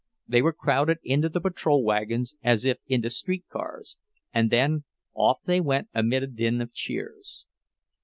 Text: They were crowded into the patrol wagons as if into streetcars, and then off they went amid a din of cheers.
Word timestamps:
They 0.27 0.41
were 0.41 0.51
crowded 0.51 0.97
into 1.03 1.29
the 1.29 1.39
patrol 1.39 1.83
wagons 1.83 2.33
as 2.41 2.65
if 2.65 2.79
into 2.87 3.11
streetcars, 3.11 3.97
and 4.33 4.49
then 4.49 4.83
off 5.13 5.41
they 5.45 5.61
went 5.61 5.89
amid 5.93 6.23
a 6.23 6.25
din 6.27 6.59
of 6.59 6.73
cheers. 6.73 7.45